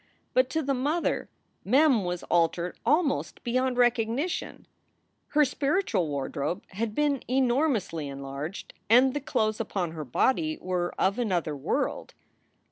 But 0.33 0.49
to 0.49 0.63
the 0.63 0.73
mother 0.73 1.29
Mem 1.63 2.03
was 2.03 2.23
altered 2.23 2.75
almost 2.87 3.43
beyond 3.43 3.77
recognition. 3.77 4.65
Her 5.27 5.45
spiritual 5.45 6.07
wardrobe 6.07 6.63
had 6.69 6.95
been 6.95 7.21
enormously 7.27 8.07
enlarged 8.07 8.73
and 8.89 9.13
the 9.13 9.21
clothes 9.21 9.59
upon 9.59 9.91
her 9.91 10.03
body 10.03 10.57
were 10.59 10.91
of 10.97 11.19
another 11.19 11.55
world. 11.55 12.15